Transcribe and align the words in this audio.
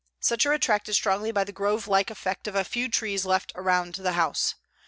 Such 0.19 0.47
are 0.47 0.53
attracted 0.53 0.95
strongly 0.95 1.31
by 1.31 1.43
the 1.43 1.51
grove 1.51 1.87
like 1.87 2.09
effect 2.09 2.47
of 2.47 2.55
a 2.55 2.63
few 2.63 2.89
trees 2.89 3.23
left 3.23 3.51
around 3.53 3.93
the 3.93 4.13
house. 4.13 4.55